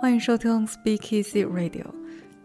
[0.00, 1.84] 欢迎收听 Speak Easy Radio，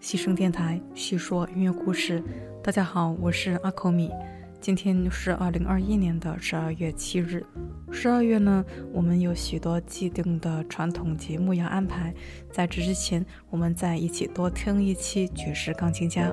[0.01, 2.21] 细声电台，细说音乐故事。
[2.61, 4.11] 大家好，我是阿口米。
[4.59, 7.45] 今天是二零二一年的十二月七日。
[7.93, 8.61] 十二月呢，
[8.91, 12.13] 我们有许多既定的传统节目要安排。
[12.51, 16.29] 在这之前，我们再一起多听一期爵士钢琴家。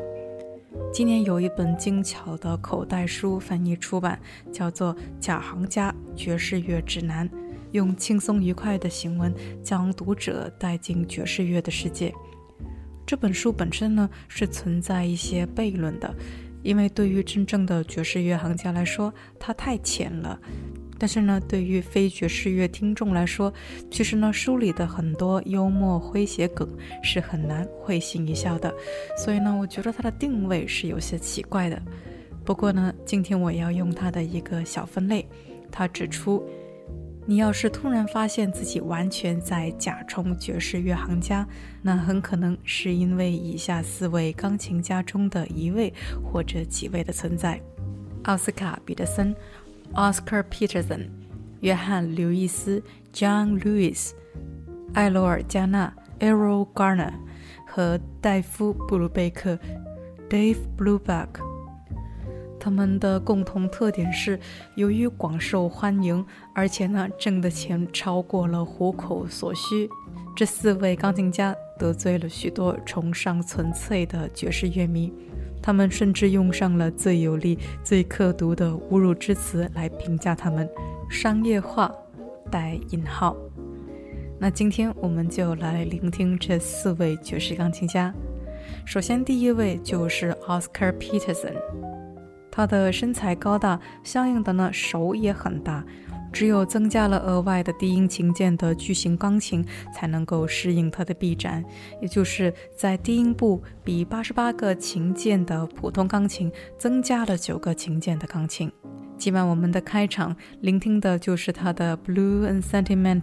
[0.92, 4.18] 今年有一本精巧的口袋书翻译出版，
[4.50, 7.28] 叫做《假行家爵士乐指南》。
[7.72, 12.12] 用轻松愉快的行文将读者带进爵士乐的世界。
[13.04, 16.14] 这本书本身呢是存在一些悖论的，
[16.62, 20.38] 因为对于真正的爵士乐行家来说，它太浅了；
[20.98, 23.52] 但是呢，对于非爵士乐听众来说，
[23.90, 26.66] 其实呢书里的很多幽默诙谐梗
[27.02, 28.72] 是很难会心一笑的。
[29.16, 31.82] 所以呢，我觉得它的定位是有些奇怪的。
[32.44, 35.26] 不过呢，今天我要用它的一个小分类，
[35.70, 36.42] 它指出。
[37.24, 41.46] 你要是突然发现自己完全在假充爵士乐行家，
[41.80, 45.92] 那很可能是因为以下四位钢琴家中的一位
[46.24, 47.60] 或者几位的存在：
[48.24, 49.34] 奥斯卡·彼得森
[49.94, 51.08] （Oscar Peterson）、
[51.60, 52.82] 约翰·刘易斯
[53.14, 54.10] （John Lewis）、
[54.92, 57.12] 艾罗尔·加纳 （Errol Garner）
[57.64, 59.56] 和戴夫·布鲁贝克
[60.28, 61.51] （Dave Brubeck）。
[62.62, 64.38] 他们的共同特点是，
[64.76, 66.24] 由于广受欢迎，
[66.54, 69.90] 而且呢挣的钱超过了糊口所需。
[70.36, 75.12] 这四位钢琴家得罪了许多崇尚纯粹的爵士乐迷，
[75.60, 80.70] 他们甚至用上了最有力、最刻毒的侮辱之词来评价他们
[81.10, 81.92] “商业化”
[82.48, 83.36] 带引号。
[84.38, 88.14] 那今天我们就来聆听这四位爵士钢琴家。
[88.86, 91.56] 首先，第一位就是 Oscar Peterson。
[92.52, 95.82] 他的身材高大，相应的呢手也很大，
[96.30, 101.64] 只有增加了额外的低音琴键的巨型钢琴才能够适应他的臂展，
[102.02, 108.70] 也就是在低音部比八十八个琴键的普通钢琴增加了九个琴键的钢琴。
[109.16, 113.20] 今晚我们的开场聆听的就是他的《Blue and Sentimental》。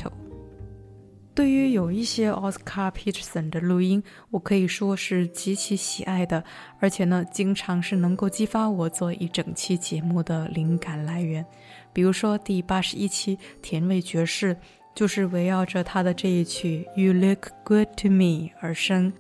[1.40, 6.44] 对于有一些 Oscar Peterson 的录音，我可以说是极其喜爱的，
[6.82, 11.46] 而且呢，经常是能够激发我做一整期节目的灵感来源。
[11.94, 14.58] 比如说第八十一期甜味爵士，
[14.94, 19.14] 就是围绕着他的这一曲《You Look Good to Me》而生。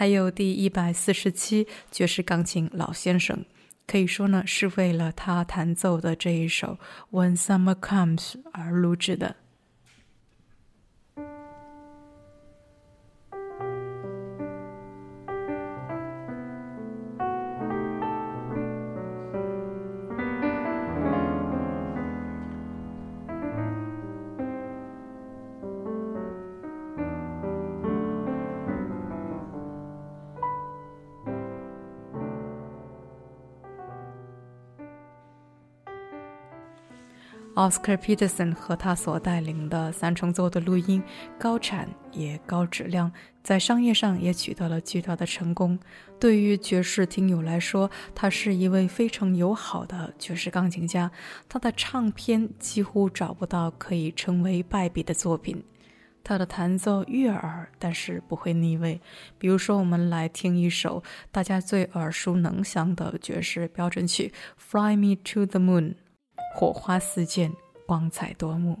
[0.00, 3.44] 还有第一百四十七爵士钢琴老先生，
[3.86, 6.78] 可以说呢是为了他弹奏的这一首
[7.14, 9.36] 《When Summer Comes》而录制的。
[37.60, 41.02] Oscar Peterson 和他所带领的三重奏的录音
[41.38, 43.12] 高产也高质量，
[43.42, 45.78] 在商业上也取得了巨大的成功。
[46.18, 51.10] 对于爵士听友来说，他是一位非常友好的爵士钢琴家。
[51.50, 55.62] 他的唱片几乎找不到可以称为败笔的作品。
[56.24, 58.98] 他的弹奏悦耳，但是不会腻味。
[59.36, 65.90] 比如说，我们来听一首大家最耳熟能详的爵士标准曲《Fly Me to the Moon》。
[66.52, 67.52] 火花四溅，
[67.86, 68.78] 光彩夺目。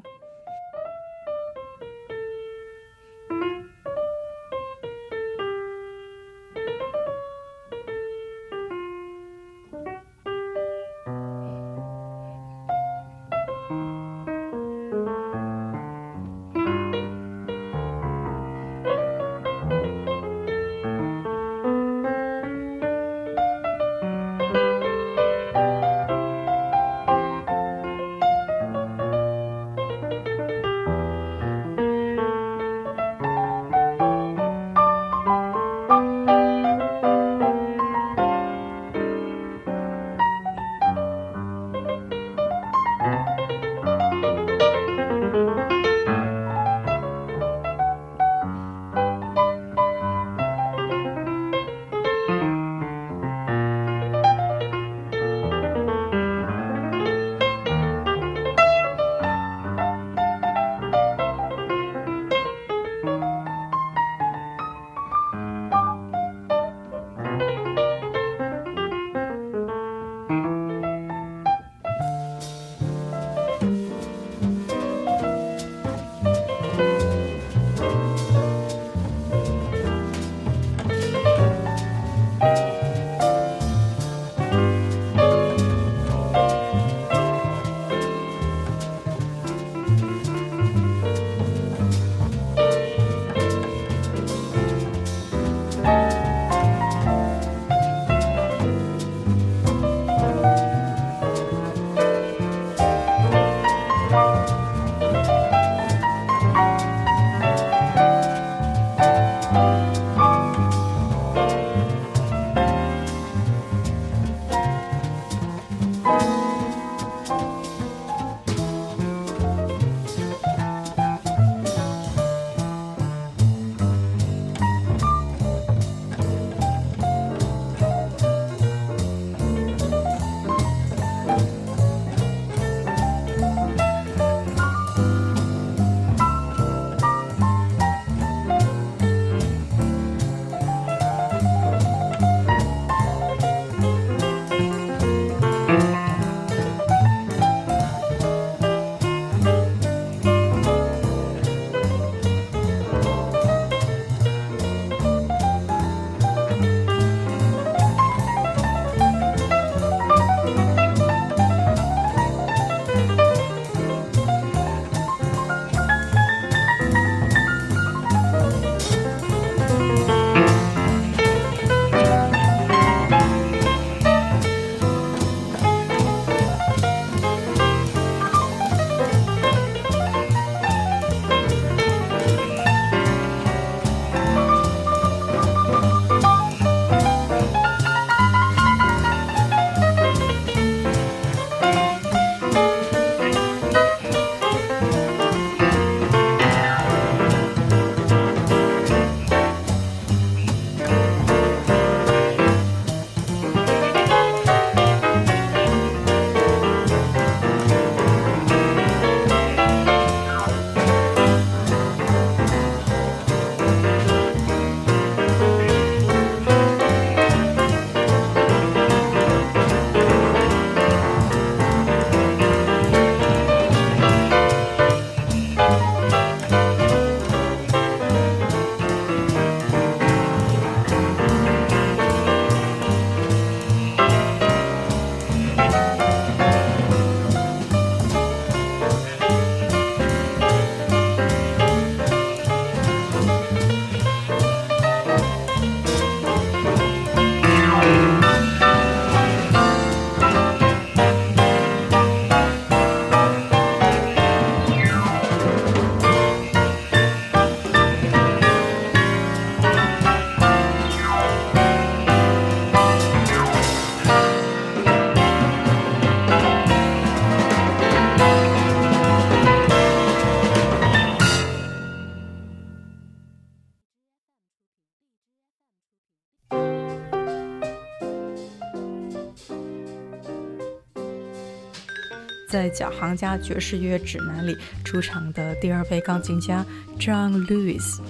[282.70, 286.64] 在《小行家爵士乐指南》里出场的第二位钢琴家
[286.98, 288.00] John Lewis。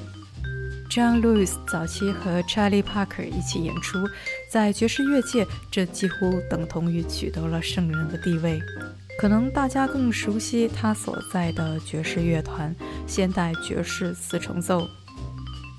[0.91, 3.99] John Lewis 早期和 Charlie Parker 一起演出，
[4.51, 8.61] 在爵士乐界，这几乎等同于取得了圣人的地位。
[9.19, 12.75] 可能大家更熟悉他所在的爵士乐团——
[13.07, 14.89] 现代爵士四重奏。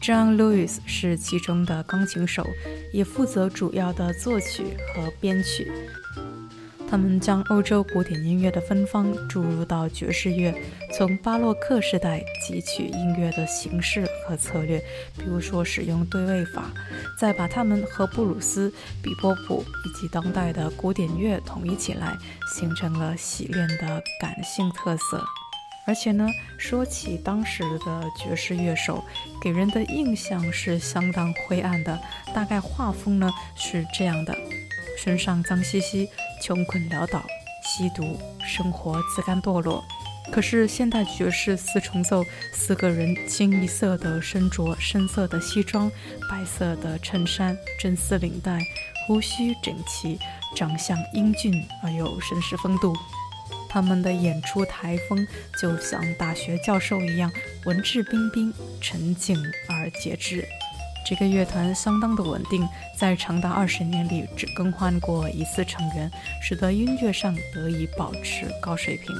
[0.01, 2.47] John Lewis 是其中的钢琴手，
[2.91, 4.63] 也负责主要的作曲
[4.95, 5.71] 和编曲。
[6.91, 10.53] 他们将欧洲古典音乐的芬芳注入到爵士乐，
[10.91, 14.77] 从巴洛克时代汲取音乐的形式和策略，
[15.17, 16.69] 比如说使用对位法，
[17.17, 18.69] 再把它们和布鲁斯、
[19.01, 22.13] 比波普以及当代的古典乐统一起来，
[22.53, 25.23] 形成了洗练的感性特色。
[25.87, 29.01] 而且呢，说起当时的爵士乐手，
[29.41, 31.97] 给人的印象是相当灰暗的，
[32.35, 34.35] 大概画风呢是这样的。
[35.03, 36.07] 身上脏兮兮，
[36.43, 37.25] 穷困潦倒，
[37.63, 39.83] 吸毒，生活自甘堕落。
[40.31, 45.91] 可是现代爵士四重奏，四个人清一色的身着深色的西装，
[46.29, 48.59] 白色的衬衫，真丝领带，
[49.07, 50.19] 胡须整齐，
[50.55, 52.95] 长相英俊而又绅士风度。
[53.67, 55.27] 他们的演出台风
[55.59, 57.31] 就像大学教授一样，
[57.65, 59.35] 文质彬彬，沉静
[59.67, 60.47] 而节制。
[61.05, 62.67] 这个乐团相当的稳定，
[62.97, 66.09] 在长达二十年里只更换过一次成员，
[66.41, 69.15] 使得音乐上得以保持高水平。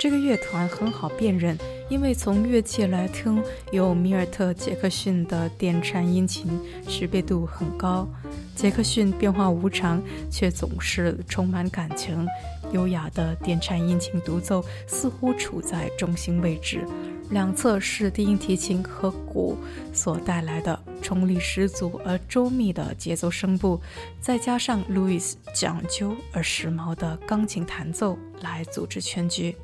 [0.00, 1.56] 这个乐团很好辨认，
[1.88, 3.42] 因为从乐器来听，
[3.72, 8.06] 有米尔特·杰克逊的电颤音琴，识别度很高。
[8.54, 12.26] 杰克逊变化无常，却总是充满感情。
[12.72, 16.86] 优雅的电颤音琴独奏似乎处在中心位置。
[17.30, 19.56] 两侧是低音提琴和鼓
[19.92, 23.80] 所带来的冲力十足而周密的节奏声部，
[24.20, 29.56] 再加上路易斯讲究而时髦的钢琴弹奏来组织全局。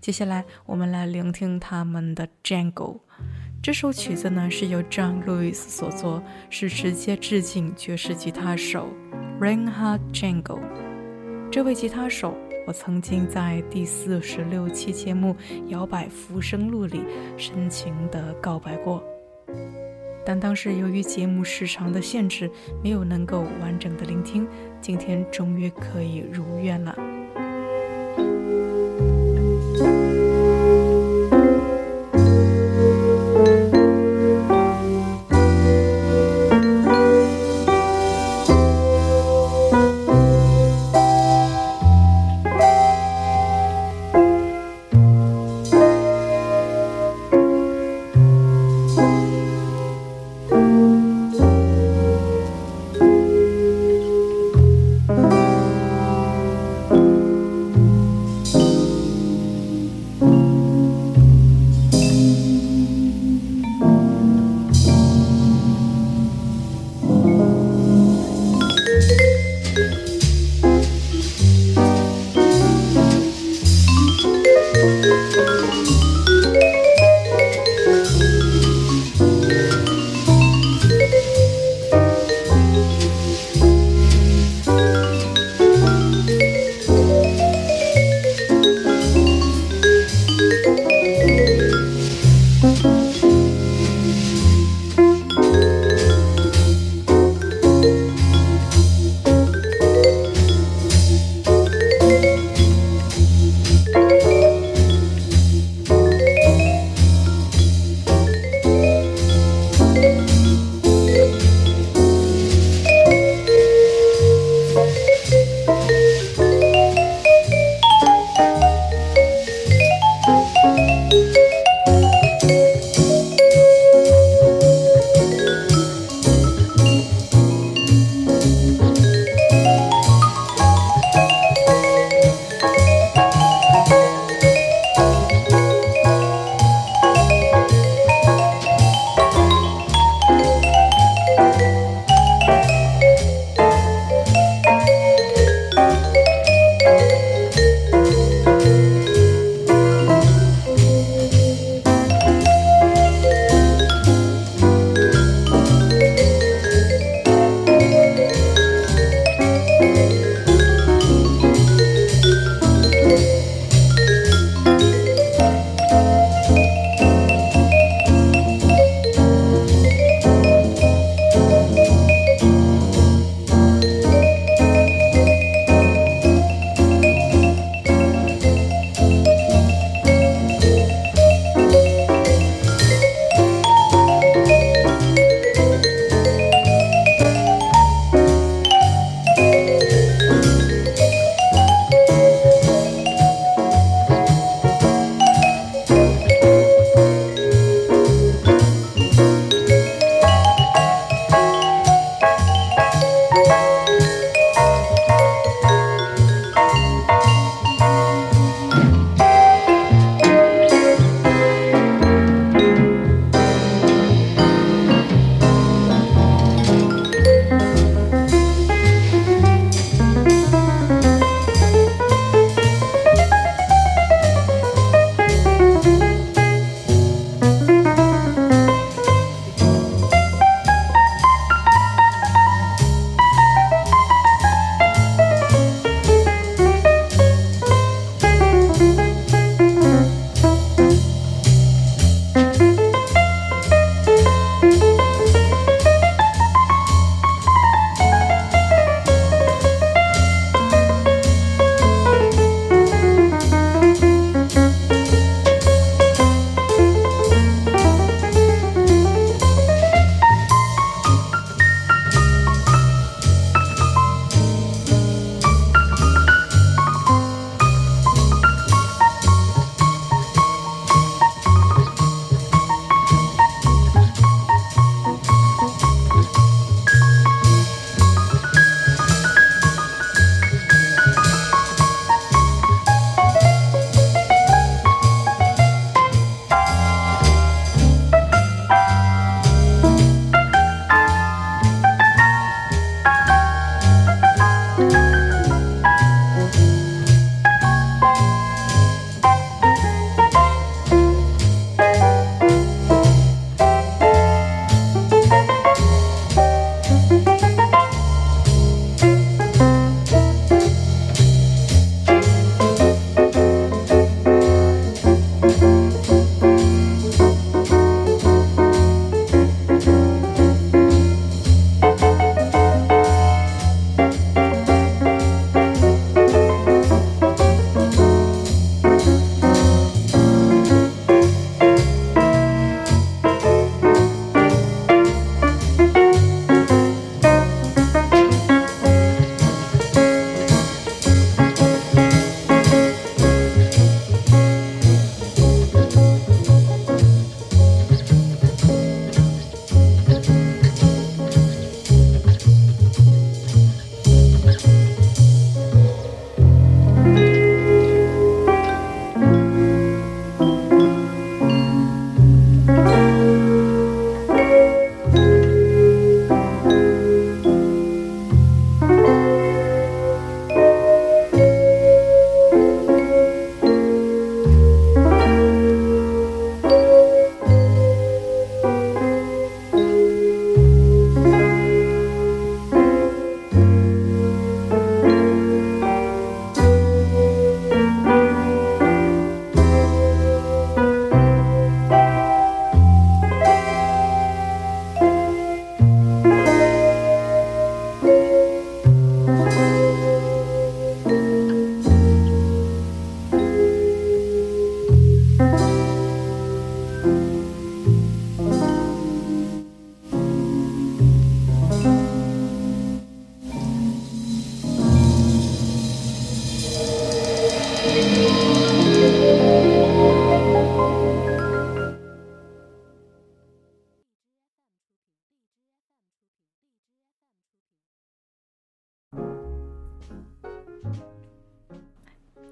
[0.00, 2.72] 接下来，我们来聆听他们的《Jangle》。
[3.60, 8.88] 这首曲子呢是由 John Lewis 所作，是直接致敬爵士吉他手
[9.40, 10.60] Reinhard Jangle。
[11.50, 12.36] 这位吉他手。
[12.66, 15.34] 我曾经在第四十六期节目
[15.68, 17.00] 《摇摆浮生录》里
[17.36, 19.00] 深情地告白过，
[20.24, 22.50] 但当时由于节目时长的限制，
[22.82, 24.46] 没有能够完整的聆听。
[24.80, 26.96] 今天终于可以如愿了。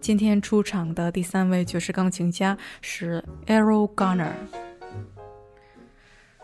[0.05, 4.33] 今天出场的第三位爵士钢琴家是 Errol Gunner。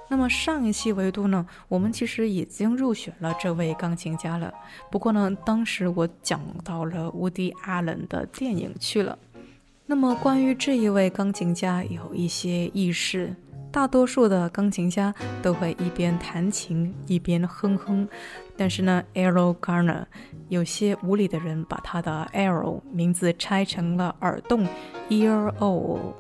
[0.09, 4.51] 那么上一期维度呢，我们其实已经入选了这位钢琴家了。
[4.90, 9.18] 不过呢，当时我讲到了 Woody Allen 的电影去了。
[9.85, 13.37] 那么关于这一位钢琴家有一些轶事，
[13.73, 18.09] 大多数的钢琴家都会一边弹琴一边哼哼，
[18.57, 20.05] 但是呢，Arrow Garner
[20.49, 24.67] 有些无理的人把他的 Arrow 名字拆成了耳洞
[25.09, 26.15] Ear O。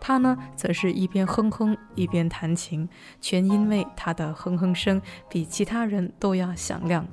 [0.00, 2.88] 他呢，则是一边哼哼一边弹琴，
[3.20, 7.04] 全因为他的哼哼声比其他人都要响亮。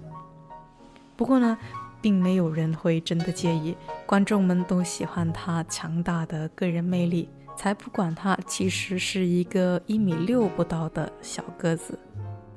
[1.15, 1.58] 不过呢，
[2.01, 3.75] 并没有人会真的介意，
[4.06, 11.97] 观众们都喜欢他强大的个人魅力，才不管他其实是一个一米六不到的小个子。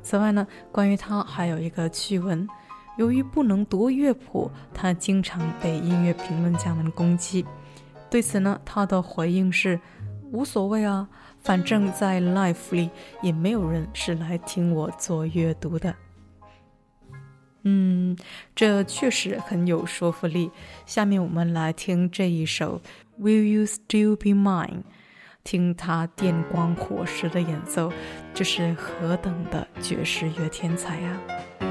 [0.02, 2.46] 此外呢，关于他还有一个趣闻：
[2.96, 7.44] 由于不能读乐谱，他经常被音乐评论家们攻击。
[8.10, 9.78] 对此呢，他的回应是。
[10.30, 11.08] 无所谓啊，
[11.38, 12.90] 反正在 life 里
[13.22, 15.94] 也没有人是来听我做阅读的。
[17.62, 17.97] 嗯，
[18.54, 20.50] 这确实很有说服力。
[20.86, 22.80] 下面我们来听这一首
[23.22, 24.68] 《Will You Still Be Mine》，
[25.44, 27.92] 听他电光火石的演奏，
[28.34, 31.67] 这是何等的爵士乐天才啊！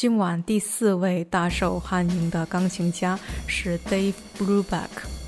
[0.00, 5.19] 今晚第四位大受欢迎的钢琴家是 Dave Bruback。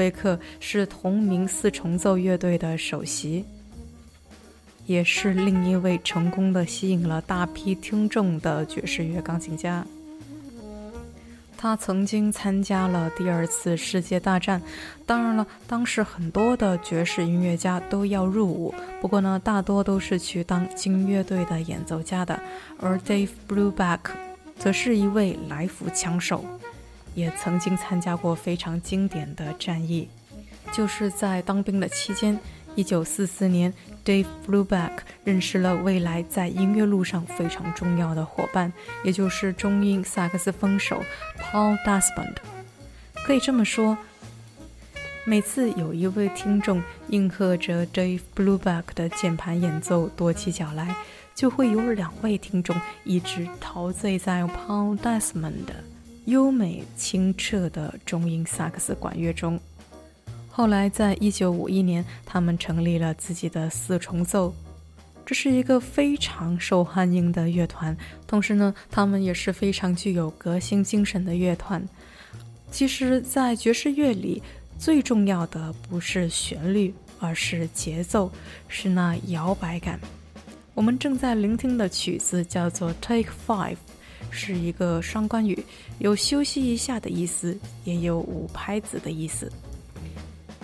[0.00, 3.44] 贝克是同名四重奏乐队的首席，
[4.86, 9.84] 也是另一位成功的吸引了大批听众的爵士乐钢琴家。
[11.54, 14.62] 他曾经参加了第二次世界大战，
[15.04, 22.40] 当然了，当时很多的爵士音乐家都要入伍，不过呢，大多都是去当军乐队的演奏家的，
[22.78, 23.98] 而 Dave Brubeck
[24.58, 26.42] 则是一位来福枪手。
[27.14, 30.08] 也曾经参加过非常经典的战役，
[30.72, 32.38] 就是在当兵的期间。
[32.76, 34.92] 一九四四年，Dave Brubeck
[35.24, 41.02] 认识了未来在音乐路上非常重要的伙伴，也就是中音萨克斯风手
[41.36, 42.36] Paul Desmond。
[43.26, 43.98] 可以这么说，
[45.24, 50.94] 每次有一位听众应和着 Dave Brubeck 的键盘演奏跺起脚来，
[51.34, 55.74] 就会有两位听众一直陶醉在 Paul Desmond 的。
[56.26, 59.58] 优美清澈的中音萨克斯管乐中。
[60.48, 64.54] 后来，在一九五一年，他们成立了自己的四重奏，
[65.24, 67.96] 这是一个非常受欢迎的乐团。
[68.26, 71.82] 同时呢，他们也是非常具有革新精神的乐团。
[72.70, 74.42] 其实，在爵士乐里，
[74.78, 78.30] 最重要的不是旋律，而是节奏，
[78.68, 79.98] 是那摇摆感。
[80.74, 83.74] 我们正在聆听的曲子叫做《Take Five》。
[84.30, 85.62] 是一个双关语，
[85.98, 89.50] 有休息一下的意思，也有五拍子的意思。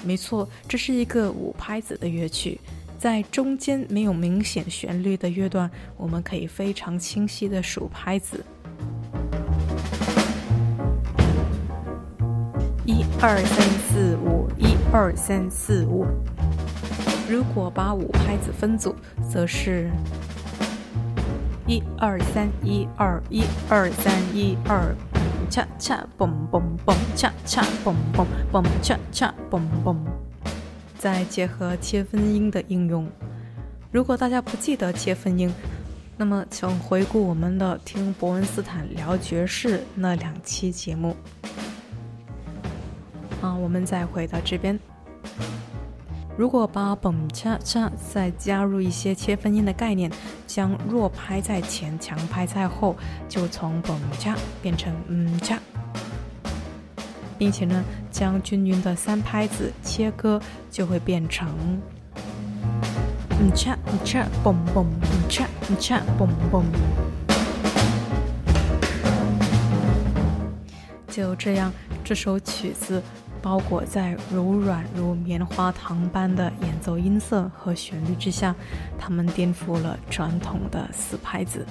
[0.05, 2.61] 没错，这是一个五拍子的乐曲，
[2.98, 8.44] 在中间没有明显旋律的乐段，我们可以非常清晰的数拍子。
[12.85, 16.07] 一二三四五，一二三四五。
[17.29, 18.94] 如果把五拍子分组，
[19.29, 19.90] 则是。
[21.66, 24.94] 一二三，一二一二三，一二，
[25.50, 29.96] 恰恰嘣嘣嘣，恰恰嘣嘣嘣，恰恰嘣嘣。
[30.96, 33.09] 再结合切分音的应用，
[33.90, 35.52] 如果大家不记得切分音，
[36.16, 41.16] 那么请回顾我们的《听伯恩斯坦聊爵士》那两期节目。
[43.42, 44.79] 啊，我们再回到这边。
[46.37, 50.11] 如果把 b 恰恰再加入一些切分音的概念，
[50.57, 52.97] 将弱拍在前，强拍在后，
[53.29, 55.61] 就从 b 恰变成嗯恰，
[57.37, 60.40] 并且呢，将均匀的三拍子切割，
[60.71, 61.47] 就会变成
[63.38, 66.64] 嗯恰嗯恰嘣嘣嗯恰嗯恰嘣嘣。
[71.07, 71.71] 就这样，
[72.03, 73.03] 这首曲子。
[73.42, 78.55] 包裹在柔软如棉花糖般的演奏音色和旋律之下，
[78.99, 81.64] 他们颠覆了传统的死拍子。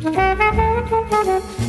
[0.00, 1.67] Thank you.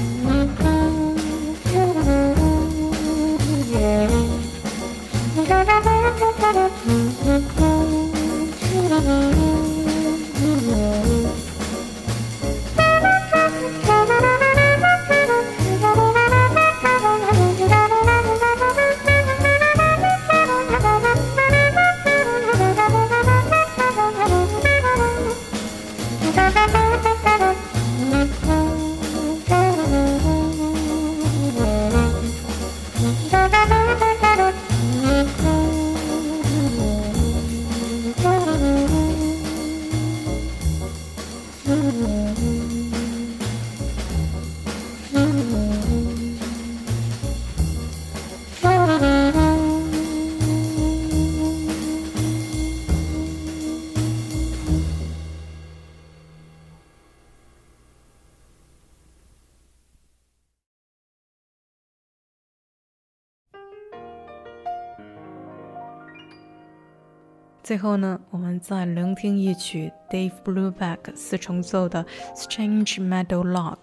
[67.69, 72.03] 最后呢，我们再聆听一曲 Dave Brubeck 四重奏的
[72.35, 73.75] 《Strange Meadow Lark》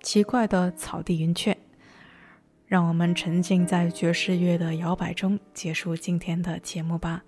[0.00, 1.58] 奇怪的草地云雀。
[2.68, 7.20] 让我们沉浸在爵士乐的摇摆中，结束今天的节目吧。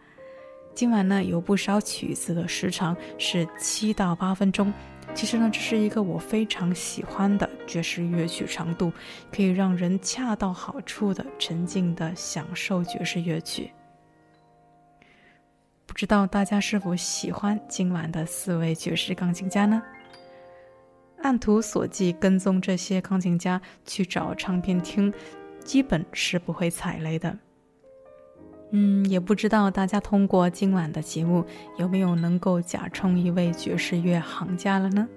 [0.72, 4.72] 今晚呢，有不少曲子的时长是七到八分钟。
[5.14, 8.93] 其实呢，这是一个我非常喜欢的爵士乐曲长度，
[9.32, 13.72] 可以让人恰到好处的沉浸的享受爵士乐曲。
[15.95, 19.80] 不知道大家是否喜欢今晚的四位爵士钢琴家呢？
[21.22, 25.14] 按图索骥跟踪这些钢琴家去找唱片听，
[25.62, 27.38] 基本是不会踩雷的。
[28.72, 31.45] 嗯，也不知道大家通过今晚的节目
[31.78, 35.09] 有没有能够假充一位爵士乐行家了呢？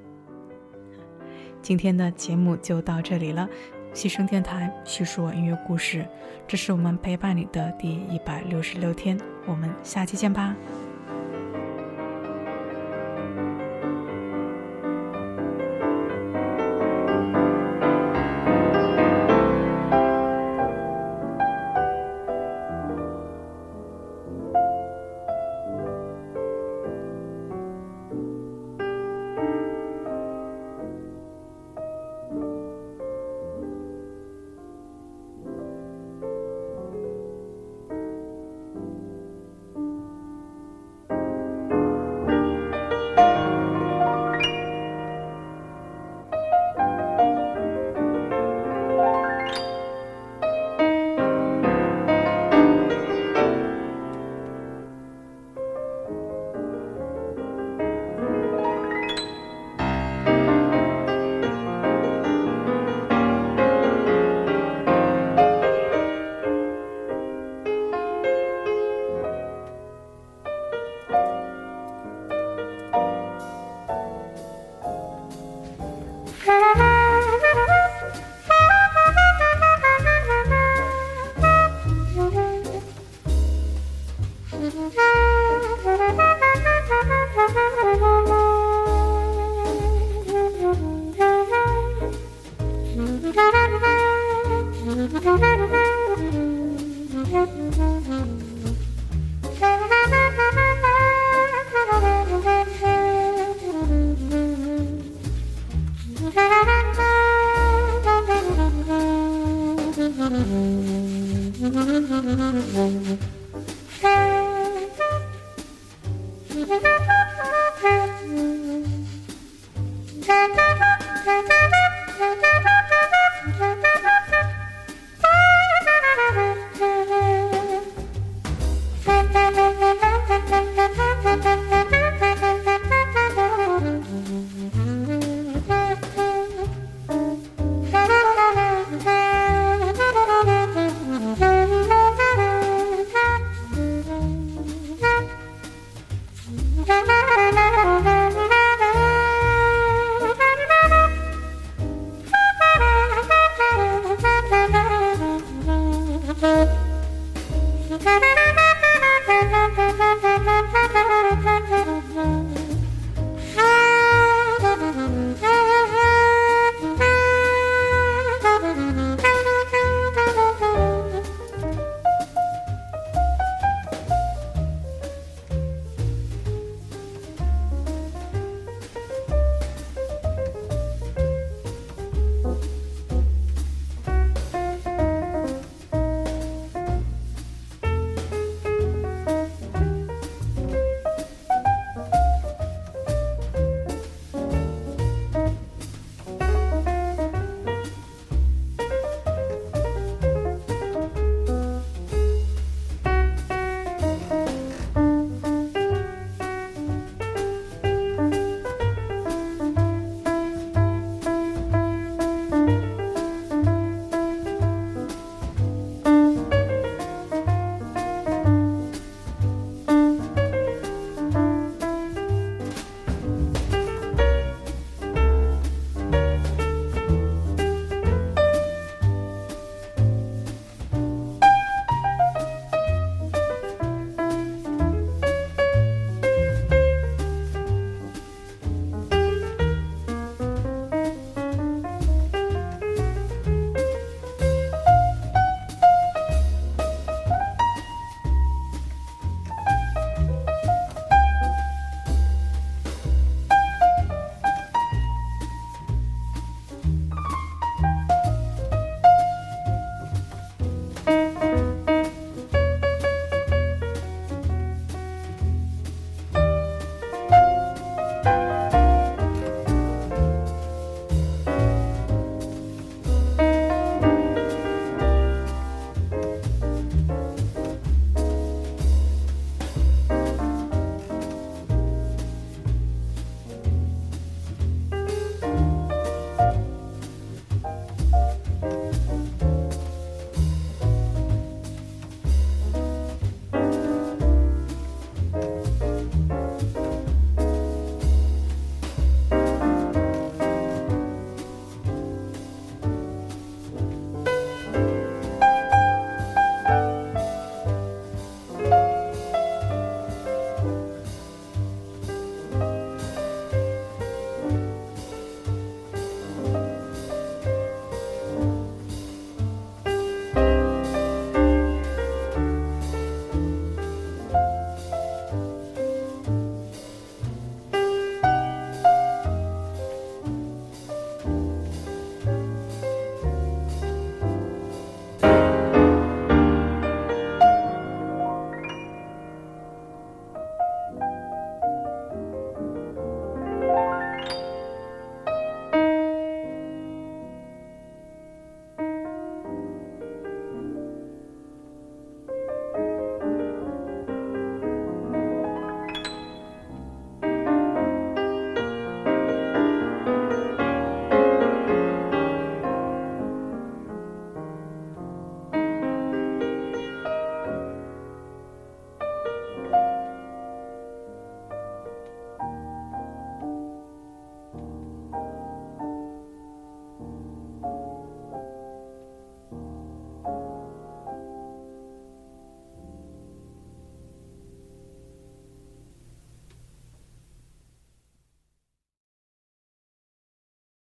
[1.60, 3.50] 今天的节目就到这里了，
[3.98, 6.06] 西声电台叙述音乐故事，
[6.48, 10.56] 这是我们陪伴你的第一百六十六天，我们下期见吧。